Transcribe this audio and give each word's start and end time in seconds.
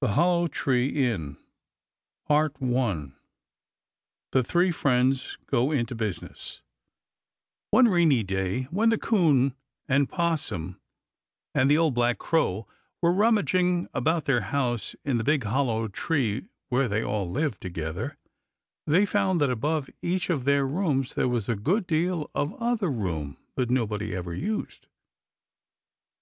THE 0.00 0.12
HOLLOW 0.12 0.48
TREE 0.48 0.88
INN 0.88 1.36
THE 2.30 3.12
THREE 4.42 4.70
FRIENDS 4.70 5.36
GO 5.44 5.70
INTO 5.72 5.94
BUSINESS 5.94 6.62
One 7.70 7.86
rainy 7.88 8.22
day 8.22 8.62
when 8.70 8.88
the 8.88 8.96
'Coon 8.96 9.54
and 9.86 10.08
'Possum 10.08 10.80
and 11.54 11.70
the 11.70 11.76
Old 11.76 11.92
Black 11.92 12.16
Crow 12.16 12.66
were 13.02 13.12
rummaging 13.12 13.88
about 13.92 14.24
their 14.24 14.40
house 14.40 14.96
in 15.04 15.18
the 15.18 15.22
Big 15.24 15.44
Hollow 15.44 15.86
Tree 15.88 16.46
where 16.70 16.88
they 16.88 17.04
all 17.04 17.30
lived 17.30 17.60
together, 17.60 18.16
they 18.86 19.04
found 19.04 19.38
that 19.42 19.50
above 19.50 19.90
each 20.00 20.30
of 20.30 20.44
their 20.46 20.66
rooms 20.66 21.12
there 21.14 21.28
was 21.28 21.46
a 21.46 21.54
good 21.54 21.86
deal 21.86 22.30
of 22.34 22.54
other 22.54 22.90
room 22.90 23.36
that 23.56 23.68
nobody 23.68 24.14
ever 24.16 24.34
used. 24.34 24.86